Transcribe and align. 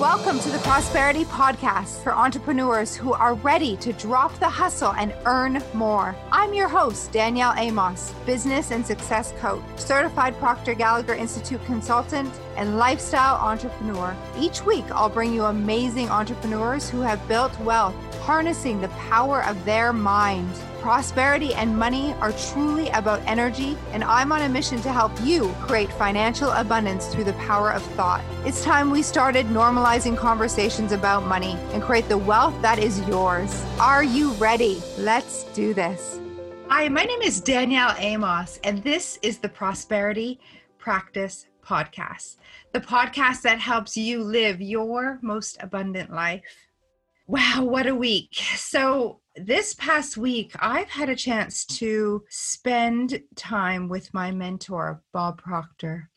Welcome 0.00 0.40
to 0.40 0.50
the 0.50 0.58
Prosperity 0.60 1.26
Podcast 1.26 2.02
for 2.02 2.14
entrepreneurs 2.14 2.96
who 2.96 3.12
are 3.12 3.34
ready 3.34 3.76
to 3.76 3.92
drop 3.92 4.34
the 4.38 4.48
hustle 4.48 4.94
and 4.94 5.12
earn 5.26 5.62
more. 5.74 6.16
I'm 6.32 6.54
your 6.54 6.68
host, 6.68 7.12
Danielle 7.12 7.52
Amos, 7.58 8.14
business 8.24 8.70
and 8.70 8.84
success 8.84 9.34
coach, 9.40 9.62
certified 9.76 10.38
Proctor 10.38 10.72
Gallagher 10.72 11.12
Institute 11.12 11.62
consultant, 11.66 12.32
and 12.56 12.78
lifestyle 12.78 13.36
entrepreneur. 13.46 14.16
Each 14.38 14.64
week, 14.64 14.90
I'll 14.90 15.10
bring 15.10 15.34
you 15.34 15.44
amazing 15.44 16.08
entrepreneurs 16.08 16.88
who 16.88 17.02
have 17.02 17.28
built 17.28 17.60
wealth, 17.60 17.94
harnessing 18.22 18.80
the 18.80 18.88
power 18.88 19.44
of 19.44 19.62
their 19.66 19.92
mind. 19.92 20.50
Prosperity 20.80 21.52
and 21.52 21.78
money 21.78 22.14
are 22.22 22.32
truly 22.32 22.88
about 22.88 23.20
energy, 23.26 23.76
and 23.92 24.02
I'm 24.02 24.32
on 24.32 24.40
a 24.40 24.48
mission 24.48 24.80
to 24.80 24.90
help 24.90 25.12
you 25.20 25.54
create 25.60 25.92
financial 25.92 26.48
abundance 26.52 27.06
through 27.08 27.24
the 27.24 27.34
power 27.34 27.70
of 27.70 27.82
thought. 27.82 28.24
It's 28.46 28.64
time 28.64 28.90
we 28.90 29.02
started 29.02 29.44
normalizing 29.48 30.16
conversations 30.16 30.92
about 30.92 31.26
money 31.26 31.52
and 31.74 31.82
create 31.82 32.08
the 32.08 32.16
wealth 32.16 32.54
that 32.62 32.78
is 32.78 33.06
yours. 33.06 33.62
Are 33.78 34.02
you 34.02 34.30
ready? 34.32 34.82
Let's 34.96 35.44
do 35.52 35.74
this. 35.74 36.18
Hi, 36.68 36.88
my 36.88 37.04
name 37.04 37.20
is 37.20 37.42
Danielle 37.42 37.94
Amos, 37.98 38.58
and 38.64 38.82
this 38.82 39.18
is 39.20 39.36
the 39.36 39.50
Prosperity 39.50 40.40
Practice 40.78 41.44
Podcast, 41.62 42.38
the 42.72 42.80
podcast 42.80 43.42
that 43.42 43.58
helps 43.58 43.98
you 43.98 44.22
live 44.22 44.62
your 44.62 45.18
most 45.20 45.58
abundant 45.60 46.10
life. 46.10 46.40
Wow, 47.26 47.64
what 47.64 47.86
a 47.86 47.94
week. 47.94 48.34
So, 48.56 49.20
this 49.46 49.74
past 49.74 50.16
week, 50.16 50.52
I've 50.58 50.90
had 50.90 51.08
a 51.08 51.16
chance 51.16 51.64
to 51.66 52.24
spend 52.28 53.22
time 53.36 53.88
with 53.88 54.12
my 54.12 54.30
mentor, 54.30 55.02
Bob 55.12 55.42
Proctor. 55.42 56.10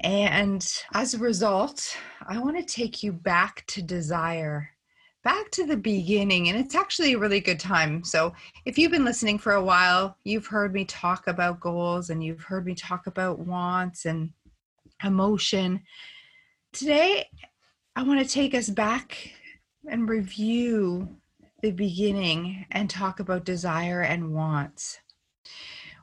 And 0.00 0.66
as 0.94 1.14
a 1.14 1.18
result, 1.18 1.96
I 2.28 2.38
want 2.38 2.56
to 2.56 2.64
take 2.64 3.02
you 3.02 3.12
back 3.12 3.64
to 3.68 3.82
desire, 3.82 4.68
back 5.24 5.50
to 5.52 5.64
the 5.64 5.76
beginning. 5.76 6.48
And 6.48 6.58
it's 6.58 6.74
actually 6.74 7.14
a 7.14 7.18
really 7.18 7.40
good 7.40 7.60
time. 7.60 8.04
So, 8.04 8.34
if 8.64 8.78
you've 8.78 8.92
been 8.92 9.04
listening 9.04 9.38
for 9.38 9.52
a 9.52 9.64
while, 9.64 10.16
you've 10.24 10.46
heard 10.46 10.74
me 10.74 10.84
talk 10.84 11.28
about 11.28 11.60
goals 11.60 12.10
and 12.10 12.22
you've 12.22 12.42
heard 12.42 12.66
me 12.66 12.74
talk 12.74 13.06
about 13.06 13.38
wants 13.38 14.04
and 14.04 14.30
emotion. 15.04 15.80
Today, 16.72 17.26
I 17.94 18.02
want 18.02 18.20
to 18.20 18.28
take 18.28 18.54
us 18.54 18.68
back 18.68 19.30
and 19.88 20.08
review 20.08 21.16
the 21.62 21.70
beginning 21.72 22.66
and 22.70 22.88
talk 22.88 23.20
about 23.20 23.44
desire 23.44 24.00
and 24.00 24.34
wants. 24.34 25.00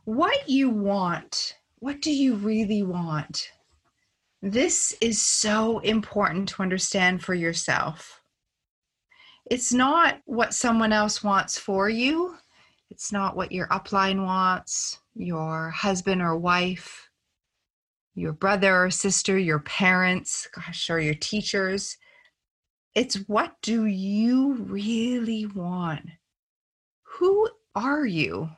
What 0.05 0.49
you 0.49 0.69
want, 0.69 1.55
what 1.79 2.01
do 2.01 2.11
you 2.11 2.35
really 2.35 2.83
want? 2.83 3.51
This 4.41 4.93
is 4.99 5.21
so 5.21 5.79
important 5.79 6.49
to 6.49 6.61
understand 6.61 7.23
for 7.23 7.33
yourself. 7.33 8.21
It's 9.49 9.71
not 9.71 10.21
what 10.25 10.53
someone 10.53 10.91
else 10.91 11.23
wants 11.23 11.57
for 11.57 11.89
you. 11.89 12.35
It's 12.89 13.11
not 13.11 13.35
what 13.35 13.51
your 13.51 13.67
upline 13.67 14.25
wants, 14.25 14.99
your 15.15 15.69
husband 15.69 16.21
or 16.21 16.37
wife, 16.37 17.09
your 18.15 18.33
brother 18.33 18.85
or 18.85 18.91
sister, 18.91 19.37
your 19.37 19.59
parents, 19.59 20.47
gosh, 20.53 20.89
or 20.89 20.99
your 20.99 21.15
teachers. 21.15 21.97
It's 22.95 23.15
what 23.27 23.55
do 23.63 23.85
you 23.85 24.53
really 24.53 25.47
want? 25.47 26.07
Who 27.03 27.49
are 27.73 28.05
you? 28.05 28.51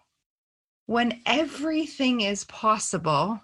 When 0.87 1.21
everything 1.25 2.21
is 2.21 2.43
possible, 2.43 3.41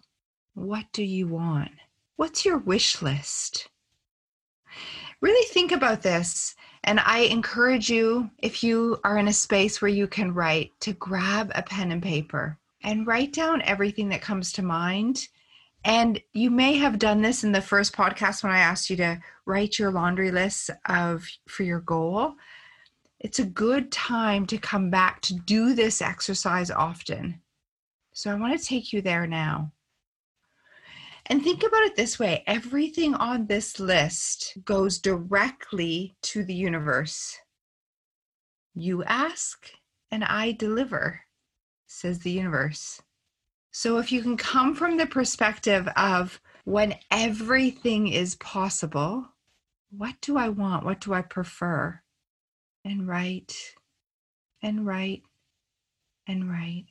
what 0.53 0.85
do 0.91 1.03
you 1.03 1.27
want? 1.27 1.71
What's 2.17 2.43
your 2.43 2.57
wish 2.57 3.01
list? 3.01 3.69
Really 5.21 5.47
think 5.47 5.71
about 5.71 6.01
this. 6.01 6.55
And 6.83 6.99
I 6.99 7.19
encourage 7.19 7.89
you, 7.89 8.29
if 8.39 8.61
you 8.63 8.99
are 9.05 9.17
in 9.17 9.29
a 9.29 9.33
space 9.33 9.81
where 9.81 9.89
you 9.89 10.07
can 10.07 10.33
write, 10.33 10.71
to 10.81 10.93
grab 10.93 11.51
a 11.55 11.63
pen 11.63 11.91
and 11.91 12.03
paper 12.03 12.57
and 12.83 13.07
write 13.07 13.31
down 13.31 13.61
everything 13.61 14.09
that 14.09 14.21
comes 14.21 14.51
to 14.53 14.61
mind 14.61 15.27
and 15.83 16.21
you 16.33 16.51
may 16.51 16.73
have 16.73 16.99
done 16.99 17.21
this 17.21 17.43
in 17.43 17.51
the 17.51 17.61
first 17.61 17.93
podcast 17.93 18.43
when 18.43 18.51
I 18.51 18.59
asked 18.59 18.89
you 18.89 18.95
to 18.97 19.19
write 19.45 19.79
your 19.79 19.91
laundry 19.91 20.31
list 20.31 20.69
of 20.85 21.27
for 21.47 21.63
your 21.63 21.79
goal. 21.79 22.35
It's 23.19 23.39
a 23.39 23.45
good 23.45 23.91
time 23.91 24.45
to 24.47 24.57
come 24.57 24.89
back 24.89 25.21
to 25.21 25.33
do 25.33 25.73
this 25.73 26.01
exercise 26.01 26.69
often. 26.69 27.41
So 28.13 28.31
I 28.31 28.35
want 28.35 28.59
to 28.59 28.65
take 28.65 28.93
you 28.93 29.01
there 29.01 29.25
now. 29.25 29.71
And 31.27 31.43
think 31.43 31.63
about 31.63 31.83
it 31.83 31.95
this 31.95 32.19
way 32.19 32.43
everything 32.45 33.13
on 33.13 33.47
this 33.47 33.79
list 33.79 34.57
goes 34.65 34.99
directly 34.99 36.15
to 36.23 36.43
the 36.43 36.53
universe. 36.53 37.39
You 38.73 39.03
ask, 39.03 39.69
and 40.11 40.23
I 40.23 40.51
deliver, 40.51 41.21
says 41.87 42.19
the 42.19 42.31
universe. 42.31 43.01
So 43.71 43.97
if 43.97 44.11
you 44.11 44.21
can 44.21 44.35
come 44.35 44.75
from 44.75 44.97
the 44.97 45.05
perspective 45.05 45.87
of 45.95 46.39
when 46.65 46.95
everything 47.09 48.07
is 48.07 48.35
possible, 48.35 49.25
what 49.89 50.15
do 50.21 50.37
I 50.37 50.49
want? 50.49 50.85
What 50.85 50.99
do 51.01 51.13
I 51.13 51.21
prefer? 51.21 52.01
And 52.83 53.07
write 53.07 53.55
and 54.61 54.85
write 54.85 55.23
and 56.27 56.49
write. 56.49 56.85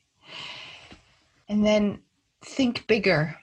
And 1.49 1.65
then 1.65 2.01
think 2.43 2.87
bigger. 2.87 3.37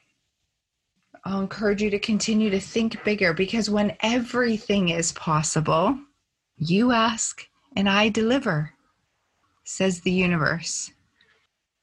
I'll 1.24 1.42
encourage 1.42 1.82
you 1.82 1.90
to 1.90 2.00
continue 2.00 2.50
to 2.50 2.60
think 2.60 3.04
bigger 3.04 3.34
because 3.34 3.70
when 3.70 3.98
everything 4.02 4.90
is 4.90 5.12
possible, 5.12 5.98
you 6.58 6.92
ask 6.92 7.48
and 7.76 7.90
I 7.90 8.10
deliver, 8.10 8.74
says 9.64 10.02
the 10.02 10.12
universe. 10.12 10.92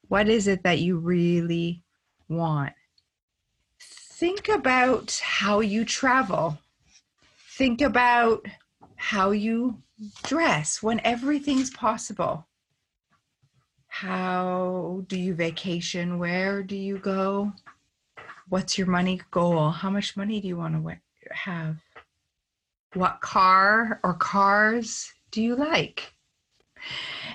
What 0.09 0.29
is 0.29 0.47
it 0.47 0.63
that 0.63 0.81
you 0.81 0.99
really 0.99 1.83
want? 2.29 2.73
Think 3.81 4.49
about 4.49 5.21
how 5.23 5.61
you 5.61 5.85
travel. 5.85 6.59
Think 7.57 7.81
about 7.81 8.47
how 8.97 9.33
you 9.33 9.83
dress 10.25 10.83
when 10.83 11.01
everything's 11.05 11.71
possible. 11.71 12.47
How 13.89 15.05
do 15.09 15.19
you 15.19 15.35
vacation? 15.35 16.19
Where 16.19 16.63
do 16.63 16.77
you 16.77 16.99
go? 16.99 17.53
What's 18.49 18.77
your 18.77 18.87
money 18.87 19.21
goal? 19.31 19.71
How 19.71 19.91
much 19.91 20.17
money 20.17 20.41
do 20.41 20.49
you 20.49 20.57
want 20.57 20.75
to 20.75 20.99
have? 21.31 21.77
What 22.95 23.21
car 23.21 24.01
or 24.03 24.15
cars 24.15 25.13
do 25.31 25.43
you 25.43 25.57
like? 25.57 26.14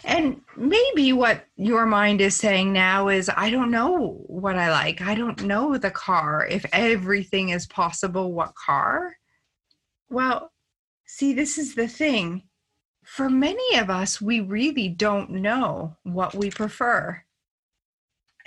And 0.09 0.41
maybe 0.57 1.13
what 1.13 1.45
your 1.55 1.85
mind 1.85 2.19
is 2.19 2.35
saying 2.35 2.73
now 2.73 3.09
is, 3.09 3.29
I 3.29 3.51
don't 3.51 3.69
know 3.69 4.23
what 4.25 4.55
I 4.55 4.71
like. 4.71 5.01
I 5.01 5.13
don't 5.13 5.43
know 5.43 5.77
the 5.77 5.91
car. 5.91 6.47
If 6.49 6.65
everything 6.73 7.49
is 7.49 7.67
possible, 7.67 8.33
what 8.33 8.55
car? 8.55 9.15
Well, 10.09 10.51
see, 11.05 11.33
this 11.33 11.59
is 11.59 11.75
the 11.75 11.87
thing. 11.87 12.41
For 13.05 13.29
many 13.29 13.77
of 13.77 13.91
us, 13.91 14.19
we 14.19 14.39
really 14.39 14.89
don't 14.89 15.29
know 15.29 15.95
what 16.01 16.33
we 16.33 16.49
prefer. 16.49 17.21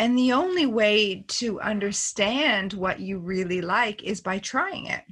And 0.01 0.19
the 0.19 0.33
only 0.33 0.67
way 0.67 1.25
to 1.29 1.61
understand 1.61 2.73
what 2.73 2.99
you 2.99 3.21
really 3.21 3.61
like 3.61 4.03
is 4.03 4.21
by 4.21 4.41
trying 4.41 4.87
it. 4.87 5.05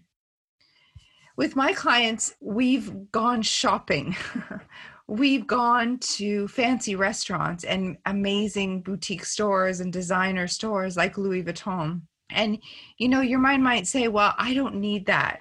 With 1.37 1.55
my 1.55 1.75
clients, 1.75 2.35
we've 2.41 3.13
gone 3.13 3.43
shopping. 3.43 4.17
we've 5.11 5.45
gone 5.45 5.99
to 5.99 6.47
fancy 6.47 6.95
restaurants 6.95 7.65
and 7.65 7.99
amazing 8.07 8.81
boutique 8.81 9.25
stores 9.25 9.81
and 9.81 9.93
designer 9.93 10.47
stores 10.47 10.97
like 10.97 11.19
Louis 11.19 11.43
Vuitton. 11.43 12.03
And, 12.31 12.59
you 12.97 13.09
know, 13.09 13.21
your 13.21 13.41
mind 13.41 13.65
might 13.65 13.89
say, 13.89 14.07
well, 14.07 14.35
I 14.39 14.55
don't 14.55 14.77
need 14.77 15.07
that. 15.07 15.41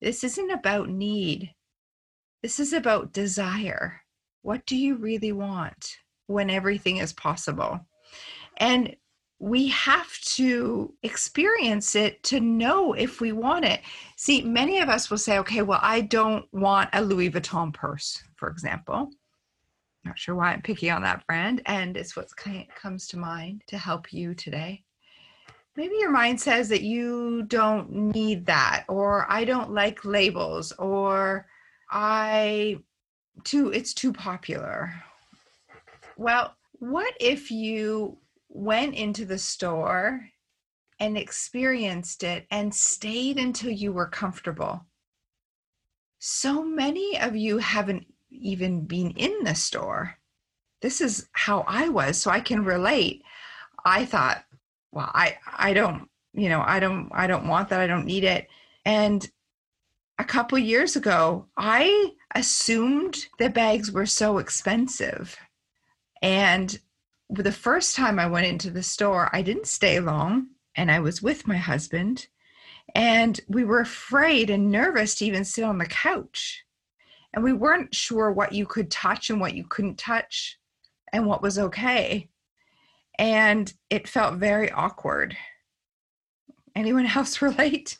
This 0.00 0.24
isn't 0.24 0.50
about 0.50 0.88
need, 0.88 1.52
this 2.42 2.58
is 2.58 2.72
about 2.72 3.12
desire. 3.12 4.00
What 4.40 4.64
do 4.64 4.74
you 4.74 4.96
really 4.96 5.32
want 5.32 5.98
when 6.26 6.48
everything 6.48 6.96
is 6.96 7.12
possible? 7.12 7.80
And 8.56 8.96
we 9.38 9.68
have 9.68 10.18
to 10.36 10.94
experience 11.02 11.94
it 11.94 12.22
to 12.22 12.40
know 12.40 12.94
if 12.94 13.20
we 13.20 13.32
want 13.32 13.66
it. 13.66 13.80
See, 14.16 14.40
many 14.40 14.78
of 14.78 14.88
us 14.88 15.10
will 15.10 15.18
say, 15.18 15.38
okay, 15.40 15.60
well, 15.60 15.80
I 15.82 16.00
don't 16.00 16.46
want 16.52 16.88
a 16.94 17.02
Louis 17.02 17.30
Vuitton 17.30 17.74
purse, 17.74 18.22
for 18.38 18.48
example. 18.48 19.10
Not 20.04 20.18
sure 20.18 20.34
why 20.34 20.52
I'm 20.52 20.62
picking 20.62 20.90
on 20.90 21.02
that 21.02 21.26
brand, 21.26 21.60
and 21.66 21.96
it's 21.96 22.16
what 22.16 22.30
comes 22.74 23.06
to 23.08 23.18
mind 23.18 23.62
to 23.66 23.76
help 23.76 24.12
you 24.12 24.34
today. 24.34 24.84
Maybe 25.76 25.96
your 25.98 26.10
mind 26.10 26.40
says 26.40 26.68
that 26.70 26.82
you 26.82 27.42
don't 27.42 27.92
need 27.92 28.46
that, 28.46 28.84
or 28.88 29.26
I 29.30 29.44
don't 29.44 29.72
like 29.72 30.04
labels, 30.04 30.72
or 30.72 31.46
I 31.90 32.78
too 33.44 33.70
it's 33.70 33.94
too 33.94 34.12
popular. 34.12 34.92
Well, 36.16 36.56
what 36.72 37.14
if 37.20 37.50
you 37.50 38.18
went 38.48 38.94
into 38.94 39.24
the 39.24 39.38
store 39.38 40.20
and 41.00 41.16
experienced 41.16 42.24
it 42.24 42.46
and 42.50 42.74
stayed 42.74 43.38
until 43.38 43.70
you 43.70 43.92
were 43.92 44.08
comfortable. 44.08 44.84
so 46.18 46.64
many 46.64 47.18
of 47.20 47.36
you 47.36 47.58
haven't 47.58 48.06
even 48.30 48.86
being 48.86 49.12
in 49.12 49.44
the 49.44 49.54
store. 49.54 50.16
This 50.80 51.00
is 51.00 51.28
how 51.32 51.64
I 51.66 51.88
was, 51.88 52.18
so 52.18 52.30
I 52.30 52.40
can 52.40 52.64
relate. 52.64 53.22
I 53.84 54.04
thought, 54.04 54.44
well, 54.92 55.10
I 55.12 55.38
I 55.56 55.72
don't, 55.72 56.08
you 56.32 56.48
know, 56.48 56.62
I 56.64 56.80
don't 56.80 57.10
I 57.12 57.26
don't 57.26 57.48
want 57.48 57.68
that. 57.70 57.80
I 57.80 57.86
don't 57.86 58.06
need 58.06 58.24
it. 58.24 58.48
And 58.84 59.28
a 60.18 60.24
couple 60.24 60.58
years 60.58 60.96
ago, 60.96 61.46
I 61.56 62.12
assumed 62.34 63.26
the 63.38 63.50
bags 63.50 63.92
were 63.92 64.06
so 64.06 64.38
expensive. 64.38 65.36
And 66.22 66.78
the 67.30 67.52
first 67.52 67.94
time 67.94 68.18
I 68.18 68.26
went 68.26 68.46
into 68.46 68.70
the 68.70 68.82
store, 68.82 69.30
I 69.32 69.42
didn't 69.42 69.66
stay 69.66 70.00
long 70.00 70.48
and 70.74 70.90
I 70.90 71.00
was 71.00 71.22
with 71.22 71.46
my 71.46 71.56
husband. 71.56 72.26
And 72.94 73.40
we 73.48 73.64
were 73.64 73.80
afraid 73.80 74.50
and 74.50 74.70
nervous 74.70 75.16
to 75.16 75.26
even 75.26 75.44
sit 75.44 75.64
on 75.64 75.78
the 75.78 75.86
couch. 75.86 76.64
And 77.34 77.44
we 77.44 77.52
weren't 77.52 77.94
sure 77.94 78.32
what 78.32 78.52
you 78.52 78.66
could 78.66 78.90
touch 78.90 79.30
and 79.30 79.40
what 79.40 79.54
you 79.54 79.64
couldn't 79.64 79.98
touch 79.98 80.58
and 81.12 81.26
what 81.26 81.42
was 81.42 81.58
okay. 81.58 82.28
And 83.18 83.72
it 83.90 84.08
felt 84.08 84.34
very 84.34 84.70
awkward. 84.70 85.36
Anyone 86.74 87.06
else 87.16 87.42
relate? 87.42 87.98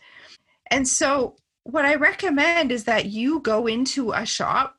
And 0.70 0.86
so, 0.86 1.36
what 1.64 1.84
I 1.84 1.96
recommend 1.96 2.72
is 2.72 2.84
that 2.84 3.06
you 3.06 3.40
go 3.40 3.66
into 3.66 4.12
a 4.12 4.24
shop 4.24 4.76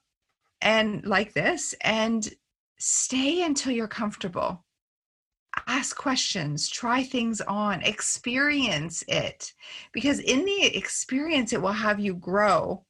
and 0.62 1.06
like 1.06 1.34
this 1.34 1.76
and 1.82 2.28
stay 2.80 3.44
until 3.44 3.72
you're 3.72 3.88
comfortable 3.88 4.64
ask 5.68 5.96
questions, 5.96 6.70
try 6.70 7.04
things 7.04 7.42
on, 7.42 7.82
experience 7.84 9.04
it. 9.08 9.54
Because 9.92 10.20
in 10.20 10.46
the 10.46 10.78
experience, 10.78 11.54
it 11.54 11.62
will 11.62 11.72
have 11.72 12.00
you 12.00 12.14
grow. 12.16 12.86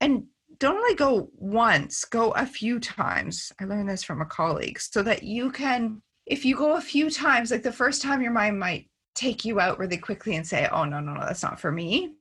And 0.00 0.26
don't 0.62 0.76
only 0.76 0.94
go 0.94 1.28
once, 1.34 2.04
go 2.04 2.30
a 2.30 2.46
few 2.46 2.78
times. 2.78 3.50
I 3.60 3.64
learned 3.64 3.88
this 3.88 4.04
from 4.04 4.20
a 4.20 4.26
colleague 4.26 4.78
so 4.78 5.02
that 5.02 5.24
you 5.24 5.50
can, 5.50 6.00
if 6.24 6.44
you 6.44 6.54
go 6.54 6.76
a 6.76 6.80
few 6.80 7.10
times, 7.10 7.50
like 7.50 7.64
the 7.64 7.72
first 7.72 8.00
time 8.00 8.22
your 8.22 8.30
mind 8.30 8.60
might 8.60 8.88
take 9.16 9.44
you 9.44 9.58
out 9.58 9.80
really 9.80 9.96
quickly 9.96 10.36
and 10.36 10.46
say, 10.46 10.68
oh, 10.70 10.84
no, 10.84 11.00
no, 11.00 11.14
no, 11.14 11.20
that's 11.20 11.42
not 11.42 11.58
for 11.58 11.72
me. 11.72 12.12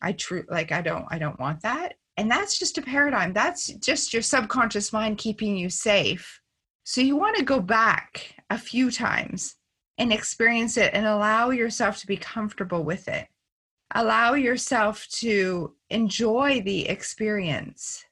I 0.00 0.12
true, 0.12 0.44
like, 0.48 0.72
I 0.72 0.80
don't, 0.80 1.04
I 1.10 1.18
don't 1.18 1.38
want 1.38 1.60
that. 1.60 1.96
And 2.16 2.30
that's 2.30 2.58
just 2.58 2.78
a 2.78 2.82
paradigm. 2.82 3.34
That's 3.34 3.66
just 3.66 4.14
your 4.14 4.22
subconscious 4.22 4.90
mind 4.90 5.18
keeping 5.18 5.54
you 5.54 5.68
safe. 5.68 6.40
So 6.84 7.02
you 7.02 7.16
want 7.16 7.36
to 7.36 7.44
go 7.44 7.60
back 7.60 8.34
a 8.48 8.56
few 8.56 8.90
times 8.90 9.56
and 9.98 10.10
experience 10.10 10.78
it 10.78 10.94
and 10.94 11.04
allow 11.04 11.50
yourself 11.50 11.98
to 11.98 12.06
be 12.06 12.16
comfortable 12.16 12.82
with 12.82 13.08
it. 13.08 13.28
Allow 13.92 14.34
yourself 14.34 15.06
to 15.18 15.74
enjoy 15.90 16.62
the 16.62 16.88
experience. 16.88 18.04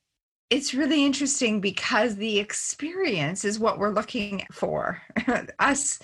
It's 0.50 0.74
really 0.74 1.04
interesting 1.04 1.60
because 1.60 2.16
the 2.16 2.38
experience 2.38 3.44
is 3.44 3.58
what 3.58 3.78
we're 3.78 3.94
looking 3.94 4.46
for. 4.52 5.00
Us 5.58 5.98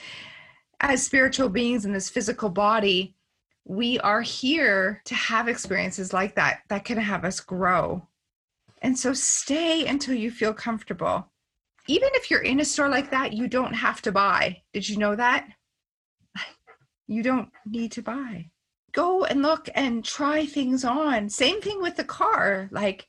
as 0.81 1.03
spiritual 1.03 1.49
beings 1.49 1.85
in 1.85 1.93
this 1.93 2.09
physical 2.09 2.49
body, 2.49 3.15
we 3.65 3.99
are 4.00 4.23
here 4.23 5.03
to 5.05 5.15
have 5.15 5.49
experiences 5.49 6.12
like 6.12 6.35
that 6.37 6.61
that 6.69 6.85
can 6.85 6.99
have 6.99 7.25
us 7.25 7.41
grow. 7.41 8.06
And 8.81 8.99
so 8.99 9.12
stay 9.12 9.87
until 9.87 10.15
you 10.15 10.31
feel 10.31 10.55
comfortable 10.55 11.31
even 11.88 12.11
if 12.12 12.31
you're 12.31 12.43
in 12.43 12.61
a 12.61 12.65
store 12.65 12.91
like 12.91 13.11
that, 13.11 13.32
you 13.32 13.49
don't 13.49 13.73
have 13.73 14.03
to 14.03 14.12
buy. 14.12 14.62
Did 14.73 14.88
you 14.88 14.99
know 14.99 15.17
that? 15.17 15.49
You 17.11 17.23
don't 17.23 17.49
need 17.65 17.93
to 17.93 18.03
buy. 18.03 18.50
Go 18.93 19.25
and 19.25 19.43
look 19.43 19.69
and 19.75 20.05
try 20.05 20.46
things 20.46 20.85
on. 20.85 21.29
Same 21.29 21.61
thing 21.61 21.82
with 21.82 21.96
the 21.96 22.05
car. 22.05 22.69
Like, 22.70 23.08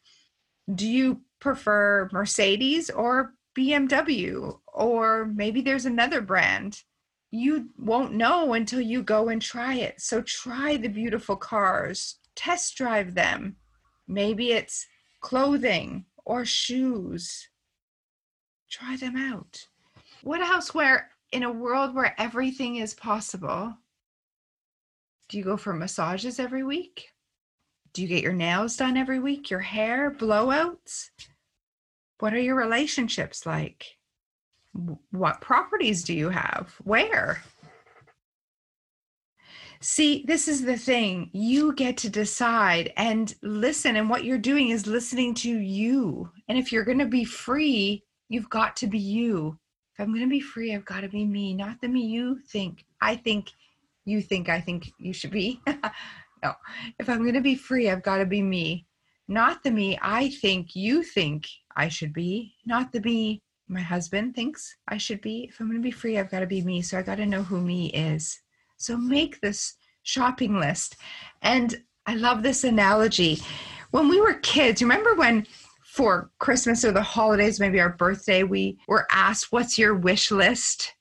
do 0.74 0.88
you 0.88 1.22
prefer 1.40 2.10
Mercedes 2.12 2.90
or 2.90 3.34
BMW? 3.58 4.60
Or 4.68 5.26
maybe 5.26 5.62
there's 5.62 5.86
another 5.86 6.22
brand. 6.22 6.84
You 7.32 7.70
won't 7.78 8.14
know 8.14 8.54
until 8.54 8.82
you 8.82 9.04
go 9.04 9.30
and 9.30 9.42
try 9.42 9.76
it. 9.76 10.02
So 10.02 10.22
try 10.22 10.78
the 10.78 10.90
beautiful 10.90 11.36
cars, 11.36 12.20
test 12.36 12.76
drive 12.76 13.14
them. 13.14 13.56
Maybe 14.08 14.52
it's 14.52 14.88
clothing 15.22 16.06
or 16.26 16.46
shoes 16.46 17.50
try 18.70 18.96
them 18.96 19.16
out. 19.16 19.68
What 20.24 20.42
where 20.74 21.10
in 21.32 21.44
a 21.44 21.52
world 21.52 21.96
where 21.96 22.20
everything 22.20 22.78
is 22.78 22.94
possible, 22.94 23.76
do 25.30 25.38
you 25.38 25.44
go 25.44 25.58
for 25.58 25.74
massages 25.74 26.40
every 26.40 26.64
week? 26.64 27.10
Do 27.94 28.02
you 28.02 28.08
get 28.08 28.24
your 28.24 28.34
nails 28.34 28.76
done 28.76 28.98
every 28.98 29.20
week? 29.20 29.50
Your 29.50 29.60
hair, 29.62 30.12
blowouts? 30.12 31.10
What 32.20 32.34
are 32.34 32.40
your 32.40 32.56
relationships 32.56 33.46
like? 33.46 33.86
What 35.12 35.42
properties 35.42 36.04
do 36.04 36.14
you 36.14 36.30
have? 36.30 36.76
Where? 36.84 37.42
See, 39.82 40.26
this 40.28 40.48
is 40.48 40.64
the 40.64 40.78
thing. 40.78 41.30
You 41.32 41.74
get 41.74 41.96
to 41.98 42.10
decide 42.10 42.92
and 42.98 43.34
listen. 43.42 43.96
And 43.96 44.10
what 44.10 44.26
you're 44.26 44.38
doing 44.38 44.70
is 44.70 44.86
listening 44.86 45.34
to 45.36 45.50
you. 45.50 46.30
And 46.50 46.58
if 46.58 46.72
you're 46.72 46.84
going 46.84 47.00
to 47.00 47.06
be 47.06 47.24
free, 47.24 48.04
You've 48.30 48.50
got 48.50 48.76
to 48.78 48.88
be 48.88 49.00
you. 49.00 49.58
If 49.94 50.00
I'm 50.00 50.14
going 50.14 50.24
to 50.24 50.30
be 50.30 50.40
free, 50.40 50.74
I've 50.74 50.86
got 50.86 51.02
to 51.02 51.10
be 51.10 51.26
me, 51.26 51.54
not 51.54 51.82
the 51.82 51.88
me 51.88 52.02
you 52.02 52.40
think. 52.48 52.86
I 53.02 53.16
think 53.16 53.52
you 54.10 54.22
think 54.22 54.50
I 54.50 54.60
think 54.60 54.92
you 54.98 55.14
should 55.14 55.32
be. 55.32 55.62
no. 56.44 56.54
If 57.00 57.10
I'm 57.10 57.20
going 57.20 57.34
to 57.34 57.42
be 57.42 57.56
free, 57.56 57.90
I've 57.90 58.04
got 58.04 58.18
to 58.18 58.26
be 58.26 58.42
me, 58.42 58.86
not 59.28 59.64
the 59.64 59.72
me 59.72 59.98
I 60.02 60.30
think 60.30 60.76
you 60.76 61.04
think 61.04 61.48
I 61.76 61.88
should 61.88 62.14
be, 62.14 62.56
not 62.66 62.92
the 62.92 63.02
me 63.02 63.42
my 63.70 63.82
husband 63.82 64.36
thinks 64.36 64.76
I 64.88 64.98
should 64.98 65.22
be. 65.22 65.48
If 65.50 65.60
I'm 65.60 65.68
going 65.68 65.80
to 65.80 65.84
be 65.84 65.92
free, 65.92 66.18
I've 66.18 66.32
got 66.32 66.40
to 66.40 66.48
be 66.48 66.64
me. 66.64 66.82
So 66.82 66.98
I 66.98 67.04
got 67.04 67.16
to 67.16 67.26
know 67.26 67.44
who 67.44 67.62
me 67.62 67.88
is. 67.92 68.40
So 68.78 68.98
make 68.98 69.40
this 69.40 69.76
shopping 70.04 70.60
list. 70.60 70.98
And 71.44 71.82
I 72.08 72.16
love 72.16 72.42
this 72.42 72.64
analogy. 72.64 73.40
When 73.92 74.10
we 74.10 74.20
were 74.20 74.34
kids, 74.36 74.82
remember 74.82 75.14
when 75.14 75.46
for 75.84 76.32
Christmas 76.40 76.84
or 76.84 76.92
the 76.92 77.02
holidays, 77.02 77.60
maybe 77.60 77.80
our 77.80 77.94
birthday, 77.94 78.44
we 78.44 78.80
were 78.88 79.08
asked, 79.12 79.52
What's 79.52 79.78
your 79.78 79.96
wish 79.96 80.32
list? 80.32 80.94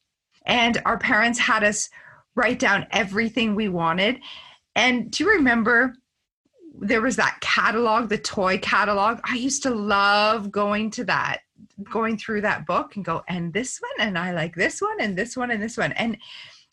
And 0.45 0.81
our 0.85 0.99
parents 0.99 1.39
had 1.39 1.65
us 1.65 1.89
write 2.35 2.59
down 2.59 2.87
everything 2.91 3.55
we 3.55 3.69
wanted. 3.69 4.21
And 4.75 5.11
do 5.11 5.25
you 5.25 5.31
remember 5.31 5.95
there 6.81 7.01
was 7.01 7.17
that 7.17 7.39
catalog, 7.41 8.09
the 8.09 8.19
toy 8.19 8.59
catalog? 8.59 9.21
I 9.25 9.37
used 9.37 9.63
to 9.65 9.71
love 9.71 10.51
going 10.53 10.91
to 10.93 11.05
that, 11.05 11.41
going 11.91 12.17
through 12.17 12.43
that 12.43 12.67
book 12.67 12.97
and 12.97 13.05
go, 13.05 13.23
and 13.29 13.53
this 13.53 13.81
one, 13.81 14.07
and 14.09 14.19
I 14.19 14.33
like 14.33 14.55
this 14.55 14.81
one, 14.81 15.01
and 15.01 15.17
this 15.17 15.37
one, 15.37 15.51
and 15.51 15.63
this 15.63 15.77
one. 15.77 15.93
And 15.93 16.17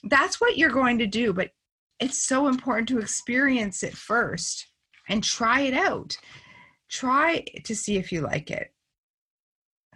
that's 0.03 0.39
what 0.39 0.57
you're 0.57 0.69
going 0.69 0.99
to 0.99 1.07
do. 1.07 1.33
But 1.33 1.51
it's 1.99 2.21
so 2.21 2.47
important 2.47 2.87
to 2.89 2.99
experience 2.99 3.81
it 3.81 3.95
first 3.95 4.67
and 5.07 5.23
try 5.23 5.61
it 5.61 5.73
out 5.73 6.17
try 6.89 7.43
to 7.63 7.75
see 7.75 7.97
if 7.97 8.11
you 8.11 8.21
like 8.21 8.51
it. 8.51 8.71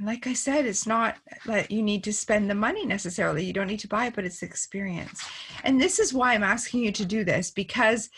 Like 0.01 0.27
I 0.27 0.33
said, 0.33 0.65
it's 0.65 0.87
not 0.87 1.17
that 1.45 1.71
you 1.71 1.81
need 1.81 2.03
to 2.05 2.13
spend 2.13 2.49
the 2.49 2.55
money 2.55 2.85
necessarily. 2.85 3.43
You 3.43 3.53
don't 3.53 3.67
need 3.67 3.81
to 3.81 3.87
buy 3.87 4.07
it, 4.07 4.15
but 4.15 4.25
it's 4.25 4.43
experience. 4.43 5.23
And 5.63 5.79
this 5.79 5.99
is 5.99 6.13
why 6.13 6.33
I'm 6.33 6.43
asking 6.43 6.83
you 6.83 6.91
to 6.93 7.05
do 7.05 7.23
this 7.23 7.51
because 7.51 8.09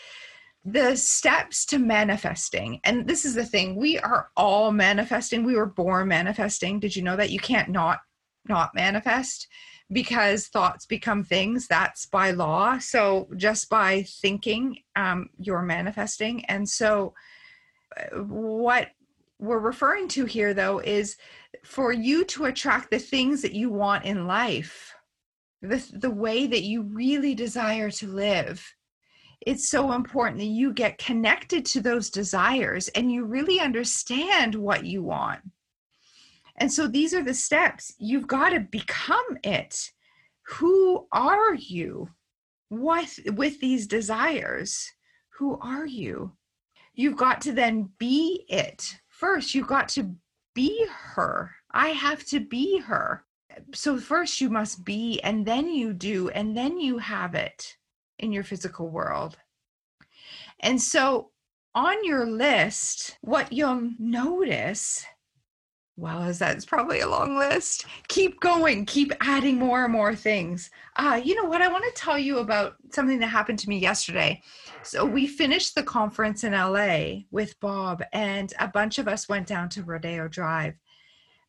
the 0.64 0.94
steps 0.94 1.66
to 1.66 1.78
manifesting, 1.78 2.80
and 2.84 3.06
this 3.08 3.24
is 3.24 3.34
the 3.34 3.44
thing, 3.44 3.74
we 3.74 3.98
are 3.98 4.30
all 4.36 4.70
manifesting. 4.70 5.44
We 5.44 5.56
were 5.56 5.66
born 5.66 6.08
manifesting. 6.08 6.78
Did 6.78 6.94
you 6.94 7.02
know 7.02 7.16
that 7.16 7.30
you 7.30 7.40
can't 7.40 7.68
not 7.68 8.00
not 8.48 8.74
manifest? 8.74 9.48
because 9.92 10.48
thoughts 10.48 10.86
become 10.86 11.22
things 11.22 11.66
that's 11.66 12.06
by 12.06 12.30
law 12.30 12.78
so 12.78 13.28
just 13.36 13.68
by 13.68 14.02
thinking 14.22 14.78
um, 14.96 15.28
you're 15.38 15.62
manifesting 15.62 16.44
and 16.46 16.68
so 16.68 17.12
what 18.14 18.88
we're 19.42 19.58
referring 19.58 20.06
to 20.06 20.24
here 20.24 20.54
though 20.54 20.78
is 20.78 21.16
for 21.64 21.92
you 21.92 22.24
to 22.24 22.44
attract 22.44 22.90
the 22.90 22.98
things 22.98 23.42
that 23.42 23.52
you 23.52 23.68
want 23.68 24.04
in 24.04 24.26
life 24.26 24.94
the, 25.62 25.84
the 25.92 26.10
way 26.10 26.46
that 26.46 26.62
you 26.62 26.82
really 26.82 27.34
desire 27.34 27.90
to 27.90 28.08
live. 28.08 28.74
It's 29.40 29.68
so 29.68 29.92
important 29.92 30.38
that 30.38 30.46
you 30.46 30.72
get 30.72 30.98
connected 30.98 31.64
to 31.66 31.80
those 31.80 32.10
desires 32.10 32.88
and 32.88 33.10
you 33.10 33.24
really 33.24 33.60
understand 33.60 34.54
what 34.54 34.84
you 34.84 35.02
want. 35.02 35.40
And 36.56 36.72
so 36.72 36.86
these 36.86 37.14
are 37.14 37.22
the 37.22 37.34
steps. 37.34 37.94
You've 37.98 38.26
got 38.26 38.50
to 38.50 38.60
become 38.60 39.38
it. 39.42 39.90
Who 40.48 41.06
are 41.12 41.54
you 41.54 42.08
what 42.68 43.08
with 43.34 43.60
these 43.60 43.86
desires? 43.86 44.88
Who 45.38 45.58
are 45.60 45.86
you? 45.86 46.32
You've 46.94 47.16
got 47.16 47.40
to 47.42 47.52
then 47.52 47.90
be 47.98 48.44
it 48.48 48.96
first. 49.22 49.54
You've 49.54 49.68
got 49.68 49.88
to 49.90 50.16
be 50.52 50.84
her. 51.14 51.52
I 51.70 51.90
have 51.90 52.24
to 52.26 52.40
be 52.40 52.80
her. 52.80 53.24
So, 53.72 53.96
first 53.98 54.40
you 54.40 54.50
must 54.50 54.84
be, 54.84 55.20
and 55.22 55.46
then 55.46 55.68
you 55.68 55.92
do, 55.92 56.28
and 56.30 56.56
then 56.56 56.80
you 56.80 56.98
have 56.98 57.36
it 57.36 57.76
in 58.18 58.32
your 58.32 58.42
physical 58.42 58.88
world. 58.88 59.36
And 60.60 60.80
so, 60.80 61.30
on 61.76 62.04
your 62.04 62.26
list, 62.26 63.16
what 63.20 63.52
you'll 63.52 63.92
notice 63.98 65.06
well, 65.96 66.22
as 66.22 66.38
that's 66.38 66.64
probably 66.64 67.00
a 67.00 67.08
long 67.08 67.36
list. 67.36 67.84
Keep 68.08 68.40
going, 68.40 68.86
keep 68.86 69.12
adding 69.20 69.56
more 69.56 69.84
and 69.84 69.92
more 69.92 70.14
things. 70.14 70.70
Uh, 70.96 71.20
you 71.22 71.34
know 71.34 71.48
what? 71.48 71.60
I 71.60 71.68
want 71.68 71.84
to 71.84 72.00
tell 72.00 72.18
you 72.18 72.38
about 72.38 72.76
something 72.90 73.18
that 73.18 73.26
happened 73.26 73.58
to 73.60 73.68
me 73.68 73.78
yesterday. 73.78 74.40
So, 74.82 75.04
we 75.04 75.26
finished 75.26 75.74
the 75.74 75.82
conference 75.82 76.44
in 76.44 76.52
LA 76.52 77.24
with 77.30 77.60
Bob, 77.60 78.02
and 78.12 78.52
a 78.58 78.68
bunch 78.68 78.98
of 78.98 79.06
us 79.06 79.28
went 79.28 79.46
down 79.46 79.68
to 79.70 79.82
Rodeo 79.82 80.28
Drive. 80.28 80.74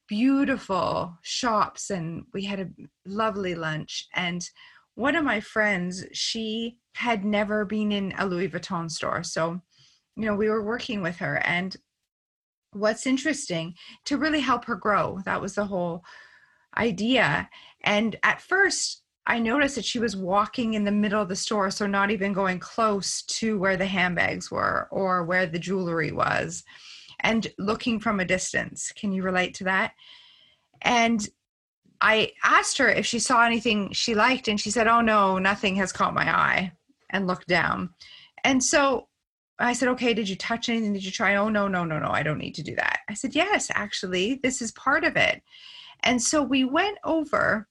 Beautiful 0.07 1.17
shops, 1.21 1.89
and 1.89 2.25
we 2.33 2.43
had 2.43 2.59
a 2.59 2.69
lovely 3.05 3.55
lunch. 3.55 4.07
And 4.13 4.47
one 4.95 5.15
of 5.15 5.23
my 5.23 5.39
friends, 5.39 6.05
she 6.11 6.79
had 6.95 7.23
never 7.23 7.63
been 7.63 7.93
in 7.93 8.13
a 8.17 8.25
Louis 8.25 8.49
Vuitton 8.49 8.91
store. 8.91 9.23
So, 9.23 9.61
you 10.17 10.25
know, 10.25 10.35
we 10.35 10.49
were 10.49 10.63
working 10.63 11.01
with 11.01 11.15
her, 11.17 11.37
and 11.45 11.75
what's 12.73 13.07
interesting 13.07 13.75
to 14.05 14.17
really 14.17 14.39
help 14.39 14.65
her 14.65 14.75
grow. 14.75 15.19
That 15.25 15.41
was 15.41 15.55
the 15.55 15.65
whole 15.65 16.03
idea. 16.77 17.49
And 17.81 18.15
at 18.23 18.41
first, 18.41 19.03
I 19.25 19.39
noticed 19.39 19.75
that 19.75 19.85
she 19.85 19.99
was 19.99 20.17
walking 20.17 20.73
in 20.73 20.83
the 20.83 20.91
middle 20.91 21.21
of 21.21 21.29
the 21.29 21.35
store, 21.35 21.71
so 21.71 21.87
not 21.87 22.11
even 22.11 22.33
going 22.33 22.59
close 22.59 23.21
to 23.23 23.57
where 23.57 23.77
the 23.77 23.85
handbags 23.85 24.51
were 24.51 24.87
or 24.91 25.23
where 25.23 25.45
the 25.45 25.59
jewelry 25.59 26.11
was, 26.11 26.63
and 27.21 27.47
looking 27.57 27.99
from 27.99 28.19
a 28.19 28.25
distance. 28.25 28.91
Can 28.91 29.13
you 29.13 29.23
relate 29.23 29.53
to 29.55 29.63
that? 29.65 29.93
And 30.81 31.27
I 32.01 32.31
asked 32.43 32.77
her 32.79 32.89
if 32.89 33.05
she 33.05 33.19
saw 33.19 33.45
anything 33.45 33.93
she 33.93 34.13
liked, 34.13 34.49
and 34.49 34.59
she 34.59 34.71
said, 34.71 34.87
Oh, 34.87 34.99
no, 34.99 35.37
nothing 35.37 35.77
has 35.77 35.93
caught 35.93 36.13
my 36.13 36.29
eye, 36.29 36.73
and 37.09 37.25
looked 37.25 37.47
down. 37.47 37.91
And 38.43 38.61
so 38.61 39.07
I 39.67 39.73
said, 39.73 39.89
okay, 39.89 40.13
did 40.13 40.27
you 40.27 40.35
touch 40.35 40.69
anything? 40.69 40.93
Did 40.93 41.05
you 41.05 41.11
try? 41.11 41.35
Oh, 41.35 41.49
no, 41.49 41.67
no, 41.67 41.85
no, 41.85 41.99
no, 41.99 42.09
I 42.09 42.23
don't 42.23 42.37
need 42.37 42.55
to 42.55 42.63
do 42.63 42.75
that. 42.75 42.99
I 43.09 43.13
said, 43.13 43.35
yes, 43.35 43.71
actually, 43.73 44.39
this 44.43 44.61
is 44.61 44.71
part 44.71 45.03
of 45.03 45.15
it. 45.15 45.41
And 46.01 46.21
so 46.21 46.41
we 46.41 46.65
went 46.65 46.97
over 47.03 47.67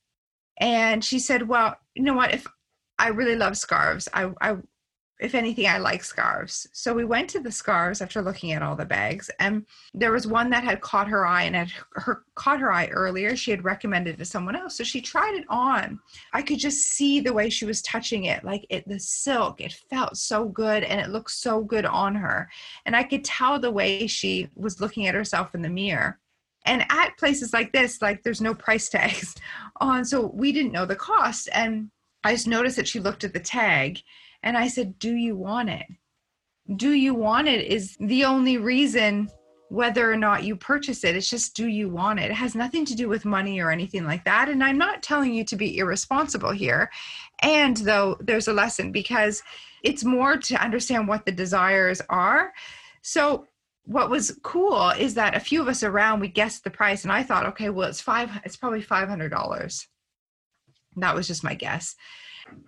and 0.58 1.04
she 1.04 1.18
said, 1.18 1.48
well, 1.48 1.76
you 1.94 2.02
know 2.02 2.14
what? 2.14 2.32
If 2.32 2.46
I 2.98 3.08
really 3.08 3.36
love 3.36 3.56
scarves, 3.56 4.08
I, 4.14 4.30
I 4.40 4.56
if 5.22 5.36
anything, 5.36 5.68
I 5.68 5.78
like 5.78 6.02
scarves. 6.02 6.68
So 6.72 6.92
we 6.92 7.04
went 7.04 7.30
to 7.30 7.40
the 7.40 7.52
scarves 7.52 8.02
after 8.02 8.20
looking 8.20 8.52
at 8.52 8.62
all 8.62 8.74
the 8.74 8.84
bags, 8.84 9.30
and 9.38 9.64
there 9.94 10.10
was 10.10 10.26
one 10.26 10.50
that 10.50 10.64
had 10.64 10.80
caught 10.80 11.06
her 11.06 11.24
eye 11.24 11.44
and 11.44 11.54
had 11.54 11.70
her 11.92 12.24
caught 12.34 12.58
her 12.58 12.72
eye 12.72 12.88
earlier. 12.88 13.36
She 13.36 13.52
had 13.52 13.64
recommended 13.64 14.18
to 14.18 14.24
someone 14.24 14.56
else, 14.56 14.76
so 14.76 14.82
she 14.82 15.00
tried 15.00 15.34
it 15.36 15.44
on. 15.48 16.00
I 16.32 16.42
could 16.42 16.58
just 16.58 16.88
see 16.88 17.20
the 17.20 17.32
way 17.32 17.50
she 17.50 17.64
was 17.64 17.82
touching 17.82 18.24
it, 18.24 18.42
like 18.42 18.66
it 18.68 18.86
the 18.88 18.98
silk. 18.98 19.60
It 19.60 19.72
felt 19.88 20.16
so 20.16 20.46
good, 20.46 20.82
and 20.82 21.00
it 21.00 21.10
looked 21.10 21.30
so 21.30 21.62
good 21.62 21.86
on 21.86 22.16
her, 22.16 22.50
and 22.84 22.96
I 22.96 23.04
could 23.04 23.24
tell 23.24 23.60
the 23.60 23.70
way 23.70 24.08
she 24.08 24.48
was 24.56 24.80
looking 24.80 25.06
at 25.06 25.14
herself 25.14 25.54
in 25.54 25.62
the 25.62 25.68
mirror. 25.68 26.18
And 26.66 26.84
at 26.90 27.16
places 27.16 27.52
like 27.52 27.72
this, 27.72 28.02
like 28.02 28.24
there's 28.24 28.40
no 28.40 28.54
price 28.54 28.88
tags 28.88 29.36
on, 29.80 30.04
so 30.04 30.32
we 30.34 30.50
didn't 30.50 30.72
know 30.72 30.84
the 30.84 30.96
cost, 30.96 31.48
and 31.52 31.92
I 32.24 32.32
just 32.32 32.48
noticed 32.48 32.76
that 32.76 32.88
she 32.88 32.98
looked 32.98 33.22
at 33.22 33.32
the 33.32 33.40
tag 33.40 34.02
and 34.42 34.56
I 34.56 34.68
said, 34.68 34.98
Do 34.98 35.14
you 35.14 35.36
want 35.36 35.70
it? 35.70 35.86
Do 36.76 36.92
you 36.92 37.14
want 37.14 37.48
it 37.48 37.66
is 37.66 37.96
the 37.98 38.24
only 38.24 38.56
reason 38.56 39.30
whether 39.72 40.12
or 40.12 40.16
not 40.18 40.44
you 40.44 40.54
purchase 40.54 41.02
it. 41.02 41.16
It's 41.16 41.30
just, 41.30 41.56
do 41.56 41.66
you 41.66 41.88
want 41.88 42.20
it? 42.20 42.30
It 42.30 42.34
has 42.34 42.54
nothing 42.54 42.84
to 42.84 42.94
do 42.94 43.08
with 43.08 43.24
money 43.24 43.58
or 43.58 43.70
anything 43.70 44.04
like 44.04 44.22
that. 44.24 44.50
And 44.50 44.62
I'm 44.62 44.76
not 44.76 45.02
telling 45.02 45.32
you 45.32 45.44
to 45.44 45.56
be 45.56 45.78
irresponsible 45.78 46.50
here. 46.50 46.90
And 47.40 47.78
though 47.78 48.18
there's 48.20 48.48
a 48.48 48.52
lesson 48.52 48.92
because 48.92 49.42
it's 49.82 50.04
more 50.04 50.36
to 50.36 50.62
understand 50.62 51.08
what 51.08 51.24
the 51.24 51.32
desires 51.32 52.02
are. 52.10 52.52
So, 53.00 53.46
what 53.84 54.10
was 54.10 54.38
cool 54.42 54.90
is 54.90 55.14
that 55.14 55.34
a 55.34 55.40
few 55.40 55.60
of 55.60 55.68
us 55.68 55.82
around 55.82 56.20
we 56.20 56.28
guessed 56.28 56.62
the 56.62 56.70
price 56.70 57.02
and 57.02 57.12
i 57.12 57.20
thought 57.20 57.46
okay 57.46 57.68
well 57.68 57.88
it's 57.88 58.00
five 58.00 58.30
it's 58.44 58.54
probably 58.54 58.80
$500 58.80 59.86
that 60.98 61.14
was 61.16 61.26
just 61.26 61.42
my 61.42 61.54
guess 61.54 61.96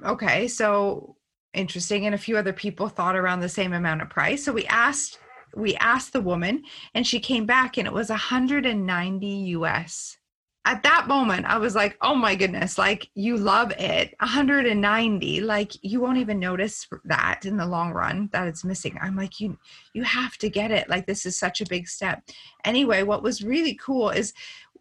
okay 0.05 0.49
so 0.49 1.15
interesting 1.55 2.07
and 2.07 2.15
a 2.15 2.19
few 2.19 2.37
other 2.37 2.53
people 2.53 2.89
thought 2.89 3.17
around 3.17 3.41
the 3.41 3.49
same 3.49 3.73
amount 3.73 4.03
of 4.03 4.11
price. 4.11 4.45
So 4.45 4.53
we 4.53 4.67
asked 4.67 5.19
we 5.57 5.77
asked 5.77 6.13
the 6.13 6.21
woman 6.21 6.63
and 6.95 7.07
she 7.07 7.21
came 7.21 7.47
back 7.47 7.79
and 7.79 7.87
it 7.87 7.93
was 7.93 8.09
190 8.11 9.27
us 9.55 10.19
at 10.67 10.83
that 10.83 11.07
moment 11.07 11.47
i 11.47 11.59
was 11.59 11.75
like 11.75 11.97
oh 12.01 12.15
my 12.15 12.35
goodness 12.35 12.79
like 12.79 13.09
you 13.15 13.37
love 13.37 13.71
it 13.79 14.15
190 14.21 15.41
like 15.43 15.73
you 15.83 16.01
won't 16.01 16.19
even 16.19 16.39
notice 16.39 16.87
that 17.05 17.41
in 17.45 17.57
the 17.57 17.67
long 17.67 17.93
run 17.93 18.29
that 18.33 18.49
it's 18.49 18.65
missing. 18.65 18.99
I'm 19.01 19.17
like 19.17 19.41
you 19.41 19.59
you 19.93 20.03
have 20.03 20.37
to 20.39 20.49
get 20.49 20.71
it 20.71 20.89
like 20.89 21.07
this 21.07 21.27
is 21.27 21.39
such 21.39 21.61
a 21.61 21.67
big 21.67 21.87
step. 21.89 22.23
Anyway 22.65 23.03
what 23.03 23.23
was 23.23 23.45
really 23.45 23.75
cool 23.75 24.11
is 24.11 24.33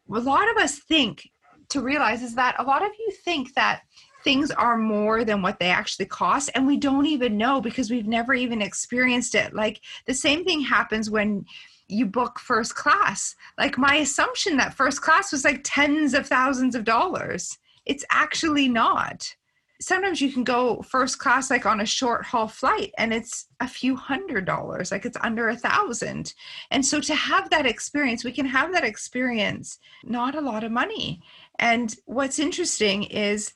a 0.10 0.20
lot 0.20 0.50
of 0.50 0.58
us 0.58 0.80
think 0.80 1.30
to 1.70 1.82
realize 1.82 2.22
is 2.22 2.36
that 2.36 2.56
a 2.60 2.63
lot 2.63 2.84
of 2.84 2.92
you 3.00 3.12
think 3.24 3.53
that 3.56 3.82
things 4.24 4.51
are 4.51 4.77
more 4.77 5.24
than 5.24 5.42
what 5.42 5.60
they 5.60 5.70
actually 5.70 6.06
cost 6.06 6.50
and 6.56 6.65
we 6.65 6.77
don't 6.77 7.06
even 7.06 7.38
know 7.38 7.62
because 7.62 7.92
we've 7.92 8.08
never 8.08 8.34
even 8.34 8.62
experienced 8.62 9.36
it. 9.36 9.53
Like 9.53 9.82
the 10.06 10.13
same 10.13 10.44
thing 10.44 10.62
happens 10.62 11.10
when 11.10 11.46
you 11.88 12.06
book 12.06 12.39
first 12.39 12.75
class. 12.75 13.36
Like 13.58 13.77
my 13.77 13.96
assumption 13.98 14.58
that 14.58 14.74
first 14.74 15.01
class 15.01 15.32
was 15.32 15.46
like 15.46 15.62
tens 15.63 16.13
of 16.13 16.27
thousands 16.27 16.75
of 16.75 16.84
dollars. 16.84 17.58
It's 17.86 18.06
actually 18.12 18.68
not. 18.70 19.36
Sometimes 19.82 20.22
you 20.22 20.32
can 20.32 20.46
go 20.46 20.82
first 20.82 21.20
class 21.20 21.50
like 21.50 21.65
on 21.65 21.82
a 21.82 21.86
short 21.86 22.25
haul 22.25 22.48
flight 22.48 22.94
and 22.98 23.13
it's 23.13 23.48
a 23.60 23.68
few 23.68 23.98
hundred 23.98 24.46
dollars 24.46 24.92
like 24.92 25.06
it's 25.06 25.18
under 25.22 25.50
a 25.50 25.58
thousand. 25.58 26.34
And 26.72 26.86
so 26.86 27.01
to 27.01 27.13
have 27.13 27.50
that 27.50 27.65
experience 27.65 28.24
we 28.24 28.32
can 28.32 28.46
have 28.46 28.72
that 28.72 28.86
experience 28.86 29.80
not 30.06 30.36
a 30.36 30.42
lot 30.42 30.63
of 30.63 30.72
money. 30.72 31.22
And 31.60 31.94
what's 32.06 32.39
interesting 32.39 33.03
is 33.03 33.53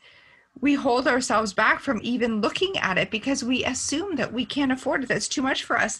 we 0.62 0.74
hold 0.74 1.08
ourselves 1.08 1.54
back 1.54 1.80
from 1.80 2.00
even 2.04 2.42
looking 2.42 2.78
at 2.78 2.98
it 2.98 3.12
because 3.12 3.44
we 3.44 3.64
assume 3.66 4.16
that 4.16 4.34
we 4.34 4.46
can't 4.46 4.72
afford 4.72 5.04
it. 5.04 5.10
That's 5.10 5.28
too 5.28 5.42
much 5.42 5.64
for 5.64 5.78
us. 5.78 6.00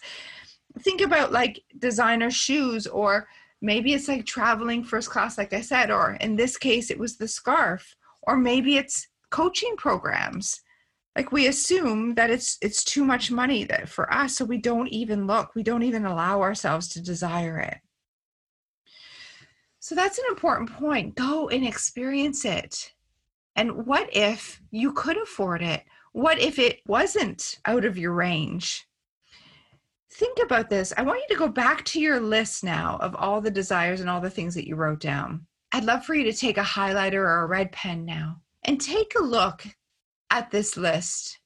Think 0.80 1.02
about 1.02 1.32
like 1.32 1.64
designer 1.78 2.32
shoes, 2.32 2.88
or 2.88 3.28
maybe 3.62 3.94
it's 3.94 4.08
like 4.08 4.26
traveling 4.26 4.84
first 4.84 5.10
class, 5.10 5.38
like 5.38 5.54
I 5.54 5.62
said, 5.62 5.92
or 5.92 6.18
in 6.22 6.36
this 6.36 6.58
case, 6.58 6.92
it 6.92 7.00
was 7.00 7.18
the 7.18 7.28
scarf, 7.28 7.96
or 8.24 8.38
maybe 8.38 8.78
it's 8.78 9.08
coaching 9.30 9.76
programs. 9.78 10.62
Like 11.16 11.32
we 11.32 11.48
assume 11.48 12.14
that 12.16 12.30
it's 12.30 12.58
it's 12.62 12.84
too 12.84 13.04
much 13.04 13.32
money 13.32 13.64
that 13.66 13.90
for 13.90 14.12
us, 14.14 14.36
so 14.36 14.46
we 14.46 14.58
don't 14.58 14.88
even 14.90 15.26
look, 15.26 15.56
we 15.56 15.64
don't 15.64 15.84
even 15.84 16.06
allow 16.06 16.42
ourselves 16.42 16.90
to 16.90 17.02
desire 17.02 17.58
it. 17.60 17.78
So 19.80 19.96
that's 19.96 20.20
an 20.20 20.26
important 20.30 20.72
point. 20.72 21.16
Go 21.16 21.50
and 21.50 21.66
experience 21.66 22.46
it 22.46 22.94
and 23.58 23.88
what 23.88 24.08
if 24.16 24.62
you 24.70 24.94
could 24.94 25.18
afford 25.18 25.64
it? 25.64 25.84
What 26.14 26.40
if 26.40 26.60
it 26.60 26.80
wasn't 26.88 27.58
out 27.66 27.86
of 27.86 27.98
your 27.98 28.14
range? 28.14 28.88
Think 30.12 30.38
about 30.42 30.70
this. 30.70 30.94
I 30.96 31.02
want 31.02 31.22
you 31.28 31.36
to 31.36 31.40
go 31.40 31.48
back 31.48 31.84
to 31.86 32.00
your 32.00 32.20
list 32.20 32.64
now 32.64 32.98
of 33.02 33.16
all 33.16 33.42
the 33.42 33.52
desires 33.52 34.00
and 34.00 34.10
all 34.10 34.22
the 34.22 34.30
things 34.30 34.54
that 34.56 34.68
you 34.68 34.76
wrote 34.76 35.00
down. 35.00 35.46
I'd 35.72 35.84
love 35.84 36.06
for 36.06 36.14
you 36.14 36.24
to 36.26 36.34
take 36.34 36.58
a 36.58 36.64
highlighter 36.64 37.16
or 37.16 37.42
a 37.42 37.48
red 37.48 37.72
pen 37.72 38.06
now 38.06 38.42
and 38.64 38.80
take 38.80 39.14
a 39.20 39.24
look 39.24 39.66
at 40.30 40.52
this 40.52 40.78
list 40.78 41.40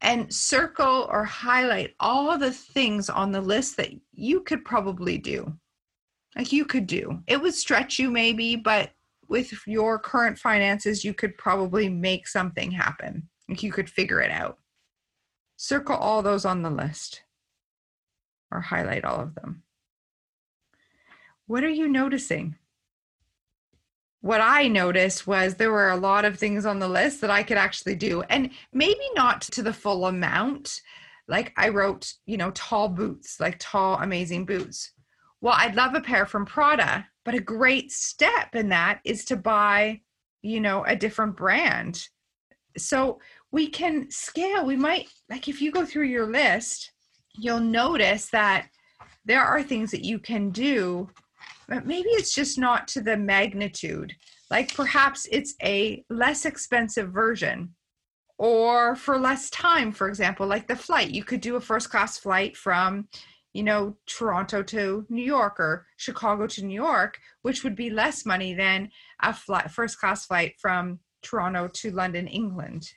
and 0.00 0.32
circle 0.32 1.08
or 1.08 1.24
highlight 1.24 1.94
all 2.00 2.36
the 2.36 2.52
things 2.52 3.08
on 3.08 3.32
the 3.32 3.40
list 3.40 3.76
that 3.76 3.90
you 4.12 4.40
could 4.40 4.64
probably 4.64 5.18
do. 5.18 5.52
Like 6.36 6.52
you 6.52 6.64
could 6.64 6.88
do. 6.88 7.22
It 7.28 7.40
would 7.40 7.54
stretch 7.54 7.98
you 7.98 8.10
maybe, 8.10 8.56
but 8.56 8.90
with 9.28 9.52
your 9.66 9.98
current 9.98 10.38
finances, 10.38 11.04
you 11.04 11.14
could 11.14 11.36
probably 11.38 11.88
make 11.88 12.26
something 12.28 12.70
happen. 12.70 13.28
You 13.48 13.72
could 13.72 13.90
figure 13.90 14.20
it 14.20 14.30
out. 14.30 14.58
Circle 15.56 15.96
all 15.96 16.22
those 16.22 16.44
on 16.44 16.62
the 16.62 16.70
list 16.70 17.22
or 18.50 18.60
highlight 18.60 19.04
all 19.04 19.20
of 19.20 19.34
them. 19.34 19.62
What 21.46 21.64
are 21.64 21.68
you 21.68 21.88
noticing? 21.88 22.56
What 24.20 24.40
I 24.40 24.68
noticed 24.68 25.26
was 25.26 25.54
there 25.54 25.72
were 25.72 25.90
a 25.90 25.96
lot 25.96 26.24
of 26.24 26.38
things 26.38 26.64
on 26.64 26.78
the 26.78 26.88
list 26.88 27.20
that 27.20 27.30
I 27.30 27.42
could 27.42 27.58
actually 27.58 27.96
do, 27.96 28.22
and 28.22 28.50
maybe 28.72 29.06
not 29.14 29.42
to 29.42 29.62
the 29.62 29.72
full 29.72 30.06
amount. 30.06 30.80
Like 31.28 31.52
I 31.58 31.68
wrote, 31.68 32.14
you 32.24 32.38
know, 32.38 32.50
tall 32.52 32.88
boots, 32.88 33.38
like 33.38 33.56
tall, 33.58 33.96
amazing 33.96 34.46
boots. 34.46 34.92
Well, 35.42 35.54
I'd 35.56 35.74
love 35.74 35.94
a 35.94 36.00
pair 36.00 36.24
from 36.24 36.46
Prada, 36.46 37.06
but 37.24 37.34
a 37.34 37.40
great 37.40 37.90
step 37.90 38.54
in 38.54 38.68
that 38.68 39.00
is 39.04 39.24
to 39.26 39.36
buy, 39.36 40.00
you 40.42 40.60
know, 40.60 40.84
a 40.84 40.96
different 40.96 41.36
brand. 41.36 42.06
So 42.76 43.20
we 43.50 43.68
can 43.68 44.10
scale. 44.10 44.66
We 44.66 44.76
might, 44.76 45.08
like, 45.30 45.48
if 45.48 45.62
you 45.62 45.70
go 45.70 45.86
through 45.86 46.06
your 46.06 46.26
list, 46.26 46.92
you'll 47.36 47.60
notice 47.60 48.26
that 48.30 48.68
there 49.24 49.42
are 49.42 49.62
things 49.62 49.90
that 49.90 50.04
you 50.04 50.18
can 50.18 50.50
do, 50.50 51.08
but 51.68 51.86
maybe 51.86 52.08
it's 52.10 52.34
just 52.34 52.58
not 52.58 52.86
to 52.88 53.00
the 53.00 53.16
magnitude. 53.16 54.14
Like 54.50 54.74
perhaps 54.74 55.26
it's 55.32 55.54
a 55.62 56.04
less 56.10 56.44
expensive 56.44 57.10
version 57.10 57.74
or 58.38 58.94
for 58.96 59.18
less 59.18 59.48
time, 59.50 59.92
for 59.92 60.08
example, 60.08 60.46
like 60.46 60.66
the 60.66 60.76
flight. 60.76 61.10
You 61.10 61.24
could 61.24 61.40
do 61.40 61.56
a 61.56 61.60
first 61.60 61.90
class 61.90 62.18
flight 62.18 62.56
from, 62.56 63.08
you 63.54 63.62
know, 63.62 63.96
Toronto 64.06 64.62
to 64.64 65.06
New 65.08 65.22
York 65.22 65.58
or 65.60 65.86
Chicago 65.96 66.46
to 66.48 66.64
New 66.64 66.74
York, 66.74 67.20
which 67.42 67.62
would 67.62 67.76
be 67.76 67.88
less 67.88 68.26
money 68.26 68.52
than 68.52 68.90
a 69.22 69.32
flight, 69.32 69.70
first 69.70 69.98
class 69.98 70.26
flight 70.26 70.56
from 70.60 70.98
Toronto 71.22 71.68
to 71.68 71.90
London, 71.92 72.26
England. 72.26 72.92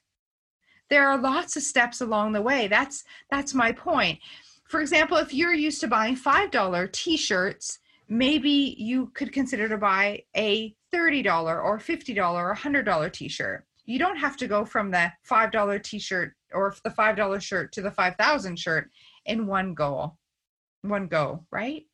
There 0.90 1.08
are 1.08 1.18
lots 1.18 1.56
of 1.56 1.64
steps 1.64 2.02
along 2.02 2.32
the 2.32 2.42
way. 2.42 2.68
That's 2.68 3.04
that's 3.30 3.54
my 3.54 3.72
point. 3.72 4.20
For 4.68 4.82
example, 4.82 5.18
if 5.18 5.34
you're 5.34 5.54
used 5.54 5.80
to 5.82 5.88
buying 5.88 6.18
$5 6.18 6.92
t-shirts, 6.92 7.80
maybe 8.10 8.76
you 8.78 9.12
could 9.14 9.32
consider 9.32 9.70
to 9.70 9.78
buy 9.78 10.24
a 10.36 10.76
$30 10.94 11.64
or 11.64 11.78
$50 11.78 12.34
or 12.34 12.56
$100 12.56 13.14
t-shirt. 13.14 13.64
You 13.86 14.00
don't 14.00 14.18
have 14.18 14.36
to 14.38 14.48
go 14.48 14.66
from 14.66 14.92
the 14.92 15.12
$5 15.30 15.84
t-shirt 15.84 16.34
or 16.54 16.76
the 16.84 16.90
$5 16.90 17.42
shirt 17.42 17.72
to 17.74 17.82
the 17.82 17.92
5000 17.92 18.60
shirt 18.60 18.90
in 19.26 19.48
one 19.48 19.74
goal 19.74 20.17
one 20.90 21.08
go, 21.08 21.46
right? 21.52 21.86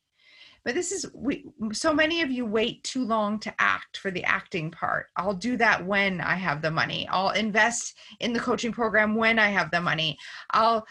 But 0.64 0.74
this 0.74 0.92
is 0.92 1.06
we 1.14 1.44
so 1.72 1.92
many 1.92 2.22
of 2.22 2.30
you 2.30 2.46
wait 2.46 2.82
too 2.84 3.04
long 3.04 3.38
to 3.40 3.54
act 3.58 3.98
for 3.98 4.10
the 4.10 4.24
acting 4.24 4.70
part. 4.70 5.06
I'll 5.16 5.34
do 5.34 5.58
that 5.58 5.84
when 5.84 6.22
I 6.22 6.36
have 6.36 6.62
the 6.62 6.70
money. 6.70 7.06
I'll 7.10 7.30
invest 7.30 7.98
in 8.20 8.32
the 8.32 8.40
coaching 8.40 8.72
program 8.72 9.14
when 9.14 9.38
I 9.38 9.48
have 9.48 9.70
the 9.70 9.80
money. 9.80 10.16
I'll 10.52 10.86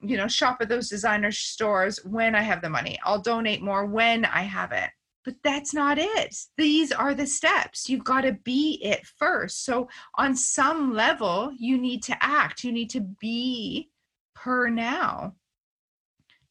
you 0.00 0.16
know 0.16 0.28
shop 0.28 0.58
at 0.60 0.68
those 0.68 0.88
designer 0.88 1.30
stores 1.30 2.02
when 2.04 2.34
I 2.34 2.40
have 2.40 2.62
the 2.62 2.70
money. 2.70 2.98
I'll 3.04 3.20
donate 3.20 3.60
more 3.60 3.84
when 3.84 4.24
I 4.24 4.42
have 4.42 4.72
it. 4.72 4.90
But 5.24 5.34
that's 5.44 5.74
not 5.74 5.98
it. 5.98 6.34
These 6.56 6.90
are 6.90 7.12
the 7.12 7.26
steps. 7.26 7.86
You've 7.86 8.04
got 8.04 8.22
to 8.22 8.32
be 8.32 8.80
it 8.82 9.06
first. 9.18 9.66
So, 9.66 9.88
on 10.14 10.34
some 10.34 10.94
level, 10.94 11.52
you 11.58 11.76
need 11.76 12.02
to 12.04 12.16
act. 12.24 12.64
You 12.64 12.72
need 12.72 12.88
to 12.90 13.02
be 13.02 13.90
per 14.34 14.70
now. 14.70 15.34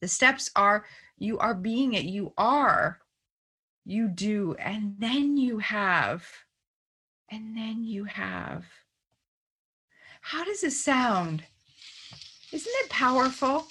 The 0.00 0.08
steps 0.08 0.50
are 0.54 0.84
you 1.18 1.38
are 1.38 1.54
being 1.54 1.94
it, 1.94 2.04
you 2.04 2.32
are, 2.38 3.00
you 3.84 4.08
do, 4.08 4.54
and 4.58 4.94
then 4.98 5.36
you 5.36 5.58
have, 5.58 6.24
and 7.30 7.56
then 7.56 7.84
you 7.84 8.04
have. 8.04 8.64
How 10.20 10.44
does 10.44 10.62
it 10.62 10.72
sound? 10.72 11.42
Isn't 12.52 12.72
it 12.84 12.90
powerful? 12.90 13.66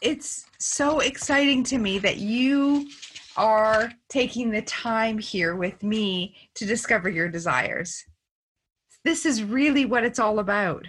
It's 0.00 0.46
so 0.58 1.00
exciting 1.00 1.64
to 1.64 1.78
me 1.78 1.98
that 1.98 2.18
you 2.18 2.88
are 3.36 3.92
taking 4.08 4.50
the 4.50 4.62
time 4.62 5.18
here 5.18 5.56
with 5.56 5.82
me 5.82 6.36
to 6.54 6.66
discover 6.66 7.08
your 7.08 7.28
desires. 7.28 8.04
This 9.04 9.24
is 9.24 9.42
really 9.42 9.84
what 9.84 10.04
it's 10.04 10.18
all 10.18 10.38
about. 10.38 10.86